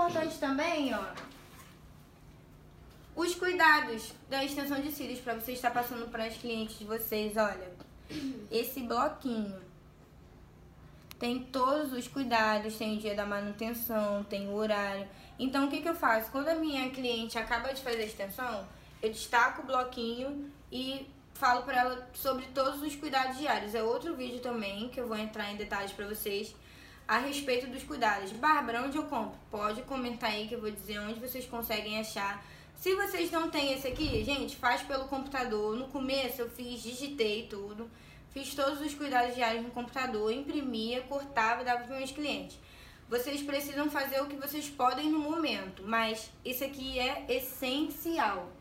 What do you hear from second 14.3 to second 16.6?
o horário. Então, o que, que eu faço? Quando a